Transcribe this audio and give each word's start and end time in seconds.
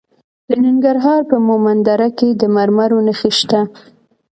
د 0.47 0.49
ننګرهار 0.65 1.21
په 1.29 1.35
مومند 1.47 1.81
دره 1.87 2.09
کې 2.17 2.29
د 2.41 2.43
مرمرو 2.55 2.99
نښې 3.07 3.31
شته. 3.39 3.61